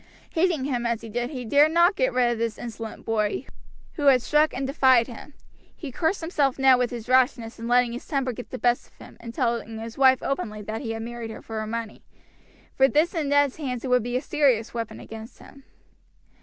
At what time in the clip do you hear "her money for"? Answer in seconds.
11.59-12.87